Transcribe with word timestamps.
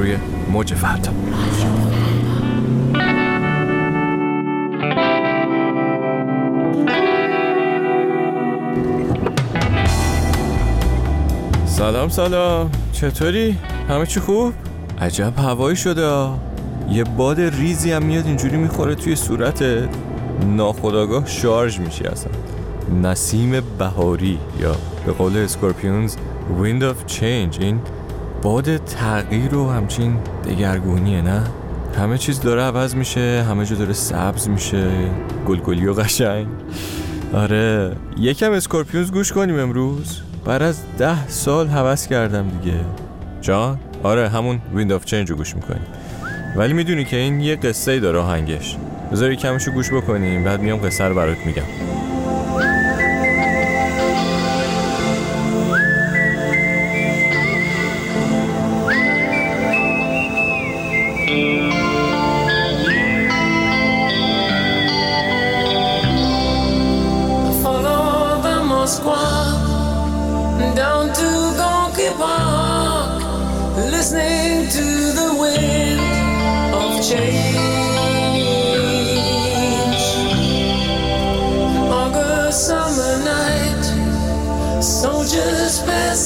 روی 0.00 0.16
موج 0.52 0.74
فردا 0.74 1.12
سلام 11.66 12.08
سلام. 12.08 12.70
چطوری؟ 12.92 13.58
همه 13.88 14.06
چی 14.06 14.20
خوب؟ 14.20 14.52
عجب 15.00 15.32
هوایی 15.38 15.76
شده 15.76 16.28
یه 16.90 17.04
باد 17.04 17.40
ریزی 17.40 17.92
هم 17.92 18.02
میاد 18.02 18.26
اینجوری 18.26 18.56
می‌خوره 18.56 18.94
توی 18.94 19.16
صورتت. 19.16 19.88
ناخداگاه 20.46 21.26
شارژ 21.26 21.78
میشی 21.78 22.04
اصلا. 22.04 22.32
نسیم 23.02 23.62
بهاری 23.78 24.38
یا 24.60 24.76
به 25.06 25.12
قول 25.12 25.36
اسکورپیونز 25.36 26.16
Wind 26.60 26.92
of 26.92 27.04
Change 27.06 27.58
این 27.60 27.80
باد 28.42 28.76
تغییر 28.76 29.54
و 29.54 29.70
همچین 29.70 30.16
دگرگونیه 30.44 31.22
نه؟ 31.22 31.42
همه 31.98 32.18
چیز 32.18 32.40
داره 32.40 32.62
عوض 32.62 32.94
میشه 32.94 33.44
همه 33.48 33.64
جا 33.64 33.76
داره 33.76 33.92
سبز 33.92 34.48
میشه 34.48 34.90
گلگلی 35.46 35.86
و 35.86 35.92
قشنگ. 35.92 36.46
آره 37.34 37.92
یکم 38.18 38.52
اسکورپیونز 38.52 39.10
گوش 39.10 39.32
کنیم 39.32 39.58
امروز. 39.58 40.20
بعد 40.44 40.62
از 40.62 40.78
ده 40.98 41.28
سال 41.28 41.68
هوس 41.68 42.06
کردم 42.06 42.48
دیگه. 42.48 42.80
جان؟ 43.40 43.78
آره 44.02 44.28
همون 44.28 44.60
Wind 44.74 44.92
of 44.92 45.04
Change 45.04 45.30
رو 45.30 45.36
گوش 45.36 45.54
می‌کنیم 45.54 45.86
ولی 46.56 46.72
می‌دونی 46.72 47.04
که 47.04 47.16
این 47.16 47.40
یه 47.40 47.56
قصه 47.56 48.00
داره 48.00 48.18
آهنگش. 48.18 48.76
بذار 49.12 49.34
کمشو 49.34 49.70
گوش 49.70 49.92
بکنیم 49.92 50.44
بعد 50.44 50.60
میام 50.60 50.78
قصه 50.78 51.04
رو 51.04 51.14
برات 51.14 51.46
میگم. 51.46 51.62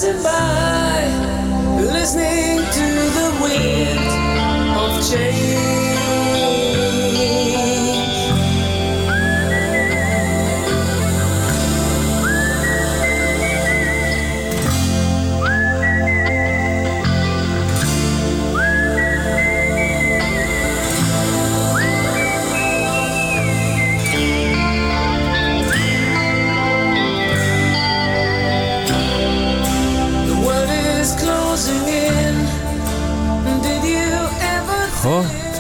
Passing 0.05 0.23
by, 0.23 0.64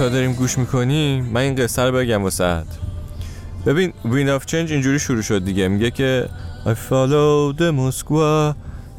داریم 0.08 0.32
گوش 0.32 0.58
می‌کنیم 0.58 1.24
من 1.24 1.40
این 1.40 1.54
قصه 1.54 1.82
رو 1.82 1.92
بگم 1.92 2.22
واسهت 2.22 2.66
ببین 3.66 3.92
وین 4.04 4.28
آف 4.28 4.46
چنج 4.46 4.72
اینجوری 4.72 4.98
شروع 4.98 5.22
شد 5.22 5.44
دیگه. 5.44 5.68
میگه 5.68 5.90
که 5.90 6.28
I 6.64 6.68
followed 6.90 7.58
the 7.58 7.72
Moskva 7.78 8.54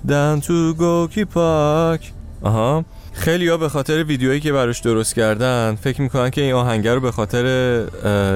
down 0.07 0.41
to 0.47 0.75
Gorky 0.79 1.25
Park. 1.35 2.01
آها. 2.41 2.85
خیلی 3.13 3.47
ها 3.47 3.57
به 3.57 3.69
خاطر 3.69 4.03
ویدیویی 4.03 4.39
که 4.39 4.51
براش 4.51 4.79
درست 4.79 5.15
کردن 5.15 5.77
فکر 5.81 6.01
می‌کنن 6.01 6.29
که 6.29 6.41
این 6.41 6.53
آهنگر 6.53 6.95
رو 6.95 7.01
به 7.01 7.11
خاطر 7.11 7.45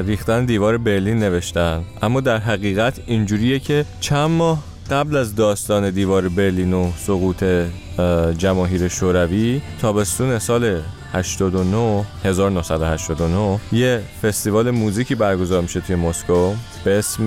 ریختن 0.06 0.46
دیوار 0.46 0.78
برلین 0.78 1.20
نوشتن. 1.20 1.84
اما 2.02 2.22
در 2.22 2.38
حقیقت 2.38 3.00
اینجوریه 3.06 3.60
که 3.60 3.86
چند 4.00 4.30
ماه 4.30 4.64
قبل 4.92 5.18
از 5.18 5.36
داستان 5.36 5.90
دیوار 5.90 6.30
برلین 6.30 6.74
و 6.74 6.92
سقوط 6.98 7.44
اه، 7.44 8.34
جماهیر 8.34 8.88
شوروی 8.88 9.62
تابستون 9.82 10.40
سال 10.40 10.82
89 11.14 12.06
1989 12.26 13.60
یه 13.72 14.02
فستیوال 14.22 14.72
موزیکی 14.72 15.16
برگزار 15.16 15.62
میشه 15.62 15.80
توی 15.80 15.96
مسکو 15.96 16.54
به 16.84 17.00
اسم 17.00 17.26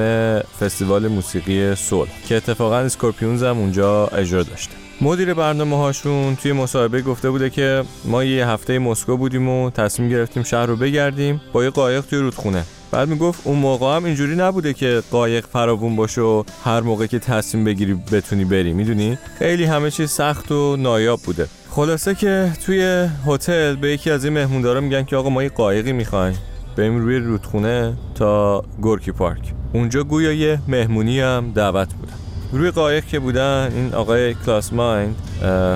فستیوال 0.60 1.09
موسیقی 1.09 1.75
صلح 1.75 2.10
که 2.28 2.37
اتفاقا 2.37 2.76
اسکورپیونز 2.76 3.42
هم 3.42 3.59
اونجا 3.59 4.06
اجرا 4.06 4.42
داشته. 4.42 4.72
مدیر 5.00 5.34
برنامه 5.34 5.76
هاشون 5.76 6.37
توی 6.37 6.53
مصاحبه 6.53 7.03
گفته 7.03 7.31
بوده 7.31 7.50
که 7.50 7.84
ما 8.04 8.25
یه 8.25 8.48
هفته 8.48 8.78
مسکو 8.78 9.16
بودیم 9.16 9.48
و 9.48 9.71
تصمیم 9.71 10.09
گرفتیم 10.09 10.42
شهر 10.42 10.66
رو 10.66 10.76
بگردیم 10.76 11.41
با 11.53 11.65
یه 11.65 11.71
قایق 11.71 12.04
توی 12.04 12.19
رودخونه. 12.19 12.65
بعد 12.91 13.09
می‌گفت 13.09 13.41
اون 13.44 13.59
موقع 13.59 13.97
هم 13.97 14.04
اینجوری 14.04 14.37
نبوده 14.37 14.75
که 14.75 15.03
قایق 15.10 15.47
فراوون 15.47 15.97
باشه 15.97 16.21
و 16.21 16.44
هر 16.65 16.81
موقع 16.81 17.06
که 17.06 17.19
تصمیم 17.19 17.65
بگیری 17.65 17.94
بتونی 17.94 18.44
بری. 18.44 18.72
می‌دونی؟ 18.72 19.19
خیلی 19.38 19.65
همه 19.65 19.91
چیز 19.91 20.10
سخت 20.10 20.53
و 20.53 20.76
نایاب 20.76 21.21
بوده. 21.21 21.48
خلاصه 21.75 22.15
که 22.15 22.53
توی 22.66 23.09
هتل 23.27 23.77
به 23.77 23.93
یکی 23.93 24.10
از 24.10 24.25
این 24.25 24.34
مهموندارا 24.34 24.81
میگن 24.81 25.03
که 25.03 25.16
آقا 25.16 25.31
ما 25.31 25.43
یه 25.43 25.49
قایقی 25.49 25.93
می‌خوایم. 25.93 26.38
بریم 26.77 26.99
روی 26.99 27.19
رودخونه 27.19 27.93
تا 28.15 28.65
گورکی 28.81 29.12
پارک. 29.12 29.53
اونجا 29.72 30.05
گویا 30.05 30.33
یه 30.33 30.59
مهمونی 30.69 31.21
هم 31.21 31.53
دعوت 31.55 31.94
بودن. 31.94 32.12
روی 32.53 32.71
قایق 32.71 33.05
که 33.05 33.19
بودن 33.19 33.72
این 33.75 33.94
آقای 33.94 34.34
کلاس 34.34 34.72
مایند 34.72 35.16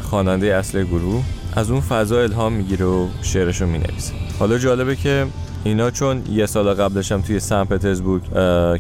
خواننده 0.03 0.47
اصل 0.47 0.85
گروه 0.85 1.23
از 1.57 1.71
اون 1.71 1.81
فضا 1.81 2.23
الهام 2.23 2.53
می‌گیره 2.53 2.85
و 2.87 3.07
شعرشو 3.23 3.67
می‌نویسه. 3.67 4.13
حالا 4.39 4.59
جالبه 4.59 4.97
که 4.97 5.27
اینا 5.67 5.91
چون 5.91 6.23
یه 6.31 6.47
سال 6.47 6.75
قبلش 6.75 7.13
هم 7.13 7.21
توی 7.21 7.41
سن 7.41 7.65
پترزبورگ 7.65 8.23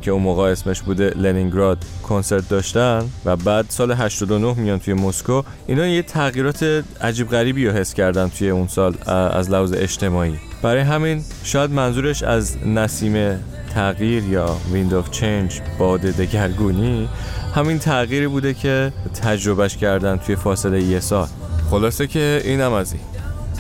که 0.00 0.10
اون 0.10 0.22
موقع 0.22 0.42
اسمش 0.42 0.82
بوده 0.82 1.10
لنینگراد 1.10 1.78
کنسرت 2.02 2.48
داشتن 2.48 3.04
و 3.24 3.36
بعد 3.36 3.66
سال 3.68 3.92
89 3.92 4.54
میان 4.54 4.78
توی 4.78 4.94
مسکو. 4.94 5.42
اینا 5.66 5.86
یه 5.86 6.02
تغییرات 6.02 6.84
عجیب 7.00 7.30
غریبی 7.30 7.66
رو 7.66 7.72
حس 7.72 7.94
کردن 7.94 8.28
توی 8.28 8.50
اون 8.50 8.66
سال 8.66 8.94
از 9.10 9.50
لحاظ 9.50 9.72
اجتماعی. 9.72 10.34
برای 10.62 10.82
همین 10.82 11.22
شاید 11.44 11.70
منظورش 11.70 12.22
از 12.22 12.56
نسیم 12.66 13.44
تغییر 13.74 14.24
یا 14.24 14.56
ویند 14.72 14.94
آف 14.94 15.10
چنج 15.10 15.60
باد 15.78 16.00
دگرگونی 16.00 17.08
همین 17.54 17.78
تغییری 17.78 18.26
بوده 18.26 18.54
که 18.54 18.92
تجربهش 19.22 19.76
کردن 19.76 20.16
توی 20.16 20.36
فاصله 20.36 20.82
یه 20.82 21.00
سال. 21.00 21.26
خلاصه 21.70 22.06
که 22.06 22.42
اینم 22.44 22.72
از 22.72 22.92
این. 22.92 23.02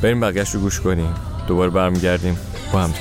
بریم 0.02 0.20
بقیهش 0.20 0.50
رو 0.50 0.60
گوش 0.60 0.80
کنیم. 0.80 1.14
دوباره 1.48 1.70
برمیگردیم. 1.70 2.38
با 2.72 2.80
هم 2.80 2.92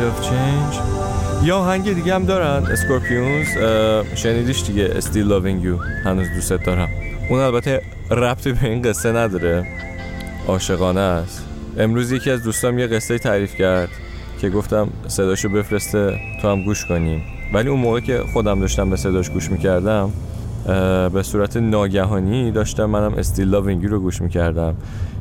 of 0.00 0.24
Change. 0.24 0.76
یا 1.44 1.58
آهنگ 1.58 1.92
دیگه 1.92 2.14
هم 2.14 2.24
دارن 2.24 2.66
اسکورپیونز 2.66 3.46
شنیدیش 4.14 4.62
دیگه 4.66 5.00
Still 5.00 5.04
Loving 5.04 5.64
You. 5.64 6.06
هنوز 6.06 6.26
دوست 6.34 6.52
دارم. 6.52 6.88
اون 7.30 7.40
البته 7.40 7.82
ربطی 8.10 8.52
به 8.52 8.64
این 8.64 8.82
قصه 8.82 9.12
نداره. 9.12 9.66
عاشقانه 10.48 11.00
است. 11.00 11.44
امروز 11.78 12.12
یکی 12.12 12.30
از 12.30 12.42
دوستام 12.42 12.78
یه 12.78 12.86
قصه 12.86 13.18
تعریف 13.18 13.54
کرد 13.54 13.88
که 14.40 14.50
گفتم 14.50 14.88
صداشو 15.06 15.48
بفرسته 15.48 16.18
تو 16.42 16.48
هم 16.48 16.64
گوش 16.64 16.86
کنیم. 16.86 17.22
ولی 17.52 17.68
اون 17.68 17.80
موقع 17.80 18.00
که 18.00 18.22
خودم 18.32 18.60
داشتم 18.60 18.90
به 18.90 18.96
صداش 18.96 19.30
گوش 19.30 19.50
می‌کردم 19.50 20.12
به 21.12 21.22
صورت 21.22 21.56
ناگهانی 21.56 22.50
داشتم 22.50 22.84
منم 22.84 23.14
استیل 23.14 23.48
لاوینگی 23.48 23.86
رو 23.86 24.00
گوش 24.00 24.22
می‌کردم 24.22 24.76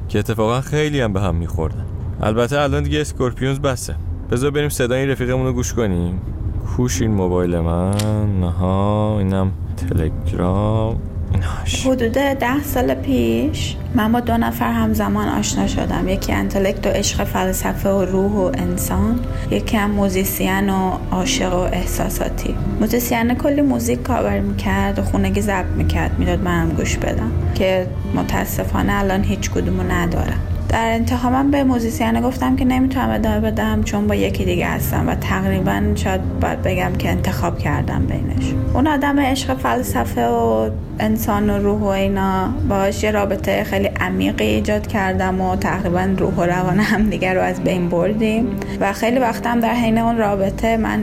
که 0.10 0.20
اتفاقا 0.20 0.62
خیلی 0.62 1.02
هم 1.02 1.14
به 1.14 1.22
هم 1.22 1.36
میخوردن. 1.36 1.86
البته 2.22 2.60
الان 2.60 2.84
دیگه 2.84 3.02
اسکورپیونز 3.02 3.60
بسه. 3.60 3.96
بذار 4.32 4.52
بریم 4.52 4.70
صدای 4.70 5.06
رفیقمون 5.06 5.46
رو 5.46 5.54
گوش 5.54 5.74
کنیم. 5.74 6.22
کوش 6.68 7.02
این 7.02 7.12
موبایل 7.12 7.60
من. 7.60 8.40
آها 8.40 9.16
اینم 9.20 9.52
تلگرام. 9.90 11.00
ایناهاش 11.34 11.88
حدود 11.88 12.14
ده 12.14 12.64
سال 12.64 12.94
پیش 12.94 13.76
من 13.96 14.12
با 14.12 14.20
دو 14.20 14.38
نفر 14.38 14.72
همزمان 14.72 15.28
آشنا 15.28 15.68
شدم. 15.68 16.08
یکی 16.08 16.34
intellect 16.34 16.88
و 16.88 16.90
عشق 16.90 17.24
فلسفه 17.24 17.90
و 17.90 18.06
روح 18.06 18.32
و 18.32 18.52
انسان 18.54 19.20
یکی 19.52 19.78
هم 19.78 19.92
موزیسین 19.92 20.70
و 20.70 20.92
عاشق 21.12 21.54
و 21.54 21.60
احساساتی. 21.60 22.56
موزیسین 22.80 23.34
کلی 23.34 23.62
موزیک 23.62 24.04
کاور 24.04 24.40
می‌کرد 24.40 25.00
و 25.00 25.02
خونگی 25.02 25.42
ضبط 25.42 25.66
می‌کرد. 25.66 26.20
می‌داد 26.20 26.44
منم 26.44 26.70
گوش 26.70 26.98
بدم 26.98 27.32
که 27.56 27.88
متاسفانه 28.16 28.94
الان 28.94 29.24
هیچ 29.24 29.52
کدومو 29.52 29.84
ندارم. 29.84 30.40
در 30.74 30.94
انتها 30.94 31.30
من 31.30 31.52
به 31.52 31.64
موزیسین 31.64 32.22
گفتم 32.22 32.56
که 32.56 32.66
نمی‌تونم 32.66 33.10
ادامه 33.10 33.40
بدم 33.40 33.84
چون 33.84 34.08
با 34.08 34.16
یکی 34.16 34.46
دیگه 34.46 34.68
هستم 34.68 35.10
و 35.10 35.16
تقریبا 35.16 35.82
شاید 35.96 36.40
باید 36.40 36.62
بگم 36.62 36.92
که 36.98 37.10
انتخاب 37.10 37.60
کردم 37.60 38.06
بینش. 38.06 38.54
اون 38.74 38.88
آدم 38.88 39.20
عشق 39.20 39.58
فلسفه 39.58 40.28
و 40.28 40.70
انسان 41.00 41.50
و 41.50 41.58
روح 41.58 41.80
و 41.82 41.86
اینا 41.86 42.50
باهاش 42.70 43.04
یه 43.04 43.12
رابطه 43.12 43.64
خیلی 43.64 43.88
عمیقی 43.88 44.46
ایجاد 44.46 44.88
کردم 44.88 45.42
و 45.42 45.56
تقریبا 45.56 46.10
روح 46.18 46.34
و 46.34 46.44
روان 46.44 46.80
هم 46.80 47.10
دیگر 47.10 47.34
رو 47.34 47.42
از 47.42 47.62
بین 47.62 47.90
بردیم. 47.90 48.48
و 48.80 48.94
خیلی 48.94 49.20
وقتم 49.20 49.60
در 49.60 49.74
حین 49.74 49.98
اون 49.98 50.18
رابطه 50.18 50.78
من 50.78 51.02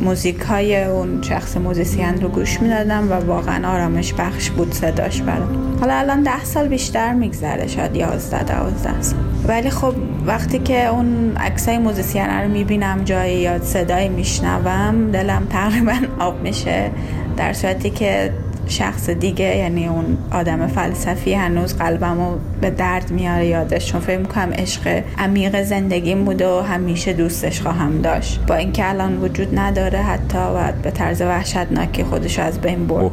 موزیک 0.00 0.40
های 0.40 0.84
اون 0.84 1.22
شخص 1.22 1.56
موزیسین 1.56 2.20
رو 2.20 2.28
گوش 2.28 2.60
می‌دادم 2.60 3.12
و 3.12 3.14
واقعا 3.14 3.72
آرامش 3.74 4.14
بخش 4.14 4.50
بود 4.50 4.72
صداش 4.74 5.22
برام. 5.22 5.78
حالا 5.80 5.94
الان 5.94 6.22
ده 6.22 6.44
سال 6.44 6.68
بیشتر 6.68 7.12
میگذره 7.12 7.66
شاید 7.66 7.96
یازده 7.96 8.42
دوازده 8.42 9.02
سال. 9.02 9.18
ولی 9.48 9.70
خب 9.70 9.94
وقتی 10.26 10.58
که 10.58 10.86
اون 10.86 11.36
عکسای 11.36 11.78
موزیسین 11.78 12.26
رو 12.26 12.48
می‌بینم 12.48 13.04
جایی 13.04 13.38
یا 13.38 13.62
صدایی 13.62 14.08
میشنوم 14.08 15.10
دلم 15.10 15.46
تقریبا 15.50 15.96
آب 16.18 16.42
میشه. 16.42 16.90
در 17.36 17.52
صورتی 17.52 17.90
که 17.90 18.32
شخص 18.68 19.10
دیگه 19.10 19.56
یعنی 19.56 19.88
اون 19.88 20.18
آدم 20.32 20.66
فلسفی 20.66 21.34
هنوز 21.34 21.76
قلبمو 21.76 22.36
به 22.60 22.70
درد 22.70 23.10
میاره 23.10 23.46
یادش. 23.46 23.92
چون 23.92 24.00
فکر 24.00 24.18
می‌کنم 24.18 24.52
عشق 24.52 25.02
عمیق 25.18 25.62
زندگیم 25.62 26.24
بوده 26.24 26.48
و 26.48 26.60
همیشه 26.60 27.12
دوستش 27.12 27.60
خواهم 27.60 28.00
داشت. 28.00 28.40
با 28.46 28.54
اینکه 28.54 28.88
الان 28.88 29.16
وجود 29.22 29.58
نداره 29.58 29.98
حتی 29.98 30.38
و 30.38 30.72
به 30.82 30.90
طرز 30.90 31.22
وحشتناکی 31.22 32.04
خودش 32.04 32.38
از 32.38 32.60
بین 32.60 32.86
برد. 32.86 33.10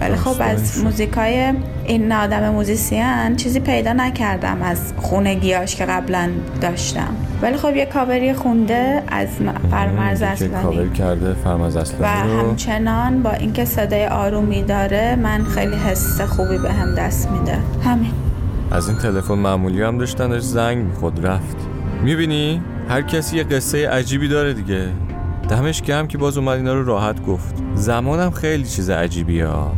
ولی 0.00 0.16
خب 0.16 0.36
از 0.40 0.84
موزیکای 0.84 1.52
این 1.84 2.12
آدم 2.12 2.48
موزیسین 2.48 3.36
چیزی 3.36 3.60
پیدا 3.60 3.92
نکردم 3.92 4.62
از 4.62 4.92
خونگیاش 4.96 5.76
که 5.76 5.84
قبلا 5.84 6.30
داشتم. 6.60 7.16
ولی 7.42 7.56
خب 7.56 7.76
یه 7.76 7.86
کاوری 7.86 8.32
خونده 8.32 9.02
از 9.08 9.28
فرامرز 9.70 10.22
اصلانی. 10.22 10.62
کاور 10.62 10.88
کرده 10.88 11.34
فرامرز 11.44 11.76
اصلانی 11.76 12.30
و 12.30 12.38
همچنان 12.38 13.22
با 13.22 13.30
اینکه 13.30 13.64
صدای 13.64 14.06
آرومی 14.06 14.62
داره 14.62 15.16
من 15.16 15.44
خیلی 15.44 15.76
حس 15.76 16.20
خوبی 16.20 16.58
بهم 16.58 16.94
دست 16.94 17.30
میده. 17.30 17.58
همین. 17.84 18.12
از 18.70 18.88
این 18.88 18.98
تلفن 18.98 19.34
معمولی 19.34 19.82
هم 19.82 19.98
داشتن 19.98 20.38
زنگ 20.38 20.78
می‌خورد 20.78 21.26
رفت. 21.26 21.56
می‌بینی؟ 22.02 22.62
هر 22.88 23.02
کسی 23.02 23.36
یه 23.36 23.44
قصه 23.44 23.88
عجیبی 23.88 24.28
داره 24.28 24.52
دیگه. 24.52 24.88
دمش 25.48 25.82
گرم 25.82 26.06
که 26.08 26.18
باز 26.18 26.38
اومد 26.38 26.56
اینا 26.56 26.74
رو 26.74 26.84
راحت 26.84 27.26
گفت. 27.26 27.54
زمانم 27.74 28.30
خیلی 28.30 28.64
چیز 28.64 28.90
عجیبیه 28.90 29.46
ها. 29.46 29.72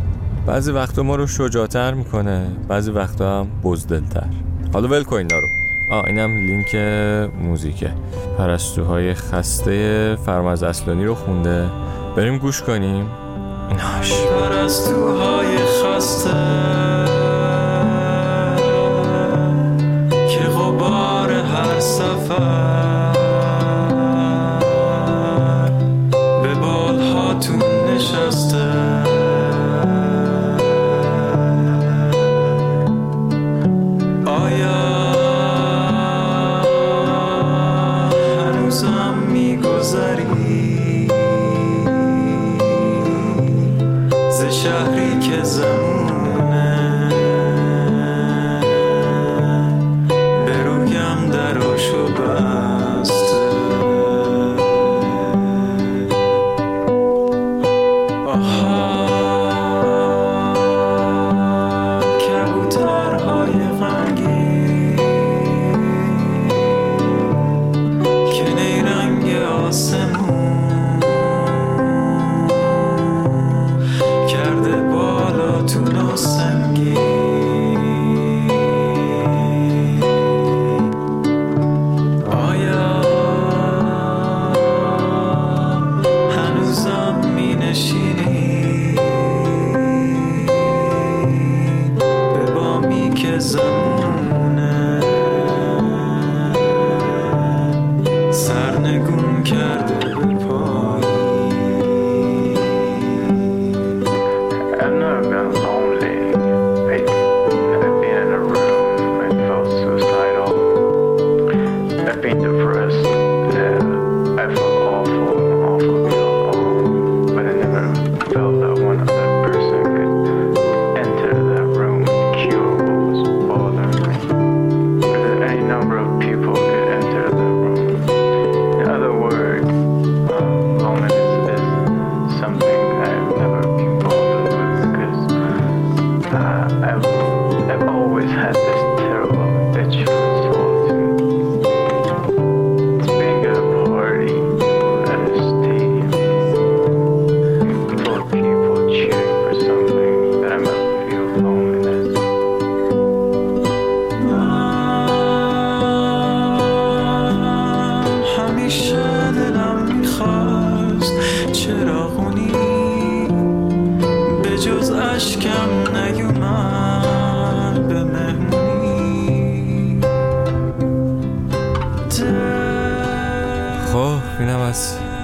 بعضی 0.46 0.72
وقتا 0.72 1.02
ما 1.02 1.16
رو 1.16 1.26
شجاعتر 1.26 1.94
می‌کنه 1.94 2.46
بعضی 2.68 2.90
وقتا 2.90 3.40
هم 3.40 3.46
بزدلتر. 3.64 4.26
حالا 4.72 4.88
ول 4.88 5.02
کن 5.02 5.16
اینا 5.16 5.38
رو. 5.38 5.48
آه 5.90 6.04
اینم 6.06 6.36
لینک 6.36 6.74
موزیکه. 7.42 7.90
پرستوهای 8.38 9.14
خسته 9.14 10.16
فرمز 10.26 10.62
اصلانی 10.62 11.04
رو 11.04 11.14
خونده. 11.14 11.68
بریم 12.16 12.38
گوش 12.38 12.62
کنیم. 12.62 13.06
ناش 13.70 14.12
پرستوهای 14.22 15.56
خسته. 15.56 17.19
Manchester. 28.00 29.09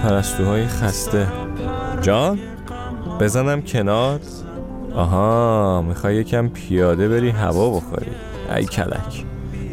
پرستوهای 0.06 0.66
خسته. 0.66 1.26
جان 2.02 2.38
بزنم 3.20 3.62
کنار. 3.62 4.20
آها 4.94 5.84
می‌خوای 5.88 6.16
یکم 6.16 6.48
پیاده 6.48 7.08
بری 7.08 7.30
هوا 7.30 7.70
بخوری. 7.70 8.10
ای 8.56 8.64
کلک. 8.64 9.24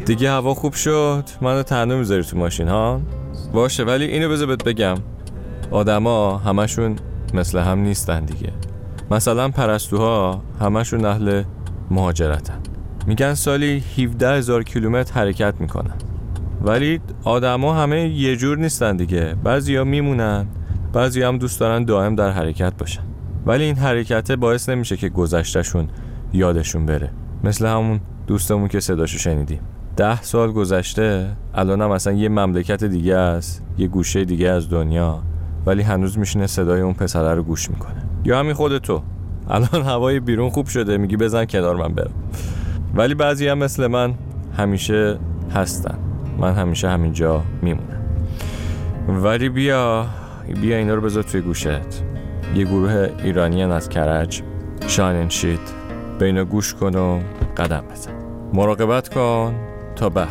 دیگه 0.06 0.30
هوا 0.30 0.54
خوب 0.54 0.72
شد. 0.72 1.24
منو 1.40 1.62
تنها 1.62 1.96
می‌ذاری 1.96 2.22
تو 2.22 2.38
ماشین 2.38 2.68
ها؟ 2.68 3.00
باشه 3.52 3.84
ولی 3.84 4.04
اینو 4.04 4.28
بذار 4.28 4.46
بهت 4.46 4.64
بگم. 4.64 4.96
آدما 5.70 6.38
همشون 6.38 6.96
مثل 7.34 7.58
هم 7.58 7.78
نیستن 7.78 8.24
دیگه. 8.24 8.52
مثلا 9.10 9.48
پرستوها 9.48 10.42
همشون 10.60 11.04
اهل 11.04 11.42
مهاجرتن. 11.90 12.58
میگن 13.06 13.34
سالی 13.34 13.82
17 13.98 14.36
هزار 14.36 14.62
کیلومتر 14.62 15.14
حرکت 15.14 15.54
می‌کنن. 15.60 15.94
ولی 16.62 17.00
آدما 17.24 17.74
همه 17.74 18.08
یه 18.08 18.36
جور 18.36 18.58
نیستن 18.58 18.96
دیگه. 18.96 19.34
بعضیا 19.44 19.84
میمونن 19.84 20.46
بعضی 20.92 21.22
هم 21.22 21.38
دوست 21.38 21.60
دارن 21.60 21.84
دائم 21.84 22.14
در 22.14 22.30
حرکت 22.30 22.72
باشن. 22.78 23.02
ولی 23.46 23.64
این 23.64 23.76
حرکته 23.76 24.36
باعث 24.36 24.68
نمیشه 24.68 24.96
که 24.96 25.08
گذشتهشون 25.08 25.88
یادشون 26.32 26.86
بره. 26.86 27.10
مثل 27.44 27.66
همون 27.66 28.00
دوستمون 28.26 28.68
که 28.68 28.80
صداشو 28.80 29.18
شنیدیم. 29.18 29.60
ده 29.96 30.22
سال 30.22 30.52
گذشته 30.52 31.30
الان 31.54 31.82
هم 31.82 31.90
اصلا 31.90 32.12
یه 32.12 32.28
مملکت 32.28 32.84
دیگه 32.84 33.16
است 33.16 33.62
یه 33.78 33.88
گوشه 33.88 34.24
دیگه 34.24 34.48
از 34.48 34.70
دنیا 34.70 35.22
ولی 35.66 35.82
هنوز 35.82 36.18
میشینه 36.18 36.46
صدای 36.46 36.80
اون 36.80 36.94
پسره 36.94 37.34
رو 37.34 37.42
گوش 37.42 37.70
می‌کنه. 37.70 38.02
یا 38.24 38.38
همین 38.38 38.52
خود 38.52 38.78
تو. 38.78 39.02
الان 39.48 39.82
هوای 39.82 40.20
بیرون 40.20 40.50
خوب 40.50 40.66
شده 40.66 40.96
میگی 40.96 41.16
بزن 41.16 41.44
کنار 41.44 41.76
من 41.76 41.94
برم. 41.94 42.14
ولی 42.94 43.14
بعضی 43.14 43.48
هم 43.48 43.58
مثل 43.58 43.86
من 43.86 44.14
همیشه 44.56 45.18
هستن. 45.54 45.98
من 46.38 46.54
همیشه 46.54 46.88
همینجا 46.88 47.42
میمونم. 47.62 48.00
ولی 49.08 49.48
بیا 49.48 50.06
بیا 50.60 50.76
اینا 50.76 50.94
رو 50.94 51.00
بذار 51.00 51.22
توی 51.22 51.40
گوشت. 51.40 52.04
یه 52.54 52.64
گروه 52.64 53.08
ایرانیان 53.24 53.70
از 53.70 53.88
کرج 53.88 54.42
شاین 54.86 55.28
شید 55.28 55.60
به 56.18 56.26
اینا 56.26 56.44
گوش 56.44 56.74
کن 56.74 56.94
و 56.94 57.20
قدم 57.56 57.84
بزن. 57.92 58.12
مراقبت 58.52 59.08
کن 59.08 59.54
تا 59.96 60.08
بعد. 60.08 60.28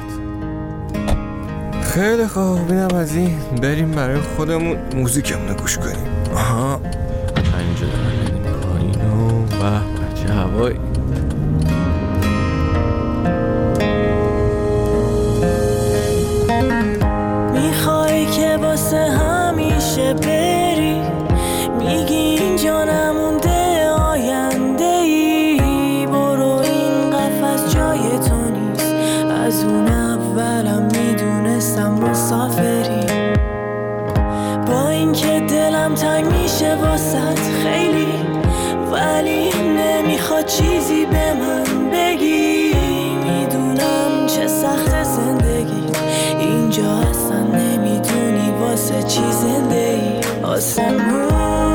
خیلی 1.81 2.27
خوب. 2.27 2.59
اینم 2.69 2.95
از 2.95 3.15
این 3.15 3.39
بریم 3.61 3.91
برای 3.91 4.19
خودمون 4.19 4.77
موزیکمون 4.95 5.47
رو 5.47 5.55
گوش 5.55 5.77
کنیم. 5.77 6.07
آها. 6.35 6.81
اینجا 7.59 7.87
دارم 7.87 8.25
بریم 8.25 8.43
پایین 8.61 8.95
و 9.61 9.79
به 10.27 10.33
هوایی 10.33 10.79
دلم 35.83 35.95
تنگ 35.95 36.25
میشه 36.25 36.75
واسط 36.75 37.39
خیلی 37.63 38.13
ولی 38.91 39.49
نمی‌خواد 39.77 40.45
چیزی 40.45 41.05
به 41.05 41.33
من 41.33 41.89
بگی. 41.91 42.73
می‌دونم 43.23 44.27
چه 44.27 44.47
سخت 44.47 45.03
زندگی 45.03 45.83
اینجا 46.39 46.91
اصلا 47.09 47.43
نمی‌دونی 47.43 48.51
واسه 48.61 49.03
چی 49.03 49.31
زنده 49.31 49.75
ای 49.75 50.43
آسمون 50.43 51.72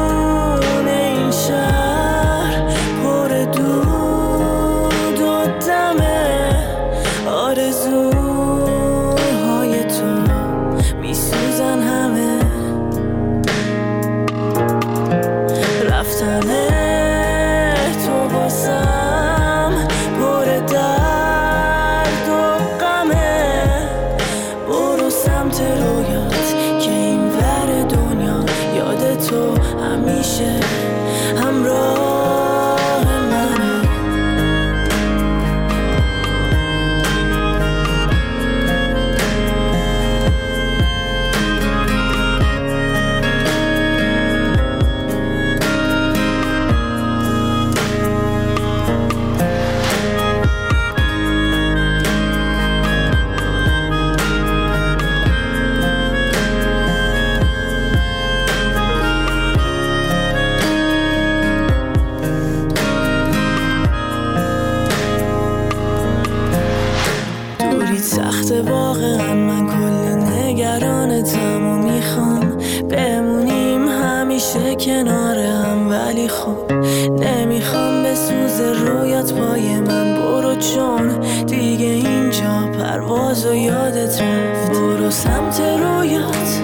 سخت 68.09 68.53
واقعا 68.53 69.35
من 69.35 69.67
کل 69.67 70.33
نگرانتم 70.33 71.67
و 71.67 71.77
می‌خوام 71.77 72.59
بمونیم. 72.91 73.89
همیشه 73.89 74.75
کنار 74.75 75.39
هم 75.39 75.91
ولی 75.91 76.29
خب 76.29 76.73
نمی‌خوام 77.21 78.03
به 78.03 78.15
سوز 78.15 78.61
رویات 78.61 79.33
پای 79.33 79.81
من 79.81 80.15
برو 80.15 80.55
چون 80.55 81.19
دیگه 81.47 81.87
اینجا 81.87 82.69
پرواز 82.79 83.47
و 83.47 83.55
یادت 83.55 84.23
رفت. 84.23 84.71
برو 84.71 85.11
سمت 85.11 85.61
رویات 85.61 86.61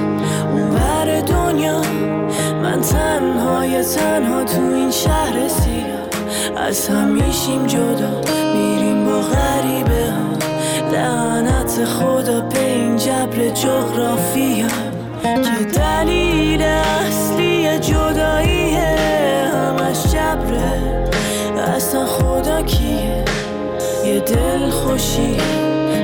اون 0.53 0.71
ور 0.71 1.21
دنیا. 1.21 1.81
من 2.63 2.81
تنهای 2.81 3.85
تنها 3.85 4.45
تو 4.45 4.61
این 4.61 4.91
شهر 4.91 5.49
سیاه. 5.49 6.65
از 6.67 6.89
هم 6.89 7.09
میشیم 7.09 7.67
جدا 7.67 8.21
میریم 8.55 9.05
با 9.05 9.15
لعنت 9.21 9.54
خدا 12.25 12.41
به 12.41 12.61
این 12.61 12.97
جبر 12.97 13.49
جغرافیا 13.49 14.69
که 15.23 15.65
دلیل 15.65 16.63
اصلی 16.63 17.79
جداییه. 17.79 18.97
همش 19.55 20.03
جبره. 20.13 21.09
اصلا 21.77 22.07
خدا 22.07 22.63
کیه؟ 22.63 23.25
یه 24.07 24.21
دل 24.21 24.71
خوشی 24.71 25.37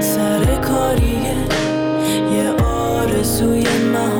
سر 0.00 0.44
کاریه. 0.44 1.36
یه 2.34 2.50
آرزوی 2.64 3.66
محال 3.92 4.19